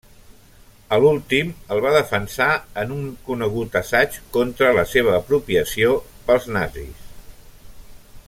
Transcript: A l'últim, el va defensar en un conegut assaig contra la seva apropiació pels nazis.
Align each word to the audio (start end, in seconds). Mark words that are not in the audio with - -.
A 0.95 0.97
l'últim, 1.01 1.49
el 1.75 1.81
va 1.85 1.91
defensar 1.95 2.47
en 2.83 2.95
un 2.95 3.03
conegut 3.27 3.77
assaig 3.83 4.17
contra 4.37 4.73
la 4.79 4.87
seva 4.95 5.15
apropiació 5.21 5.93
pels 6.31 6.49
nazis. 6.57 7.07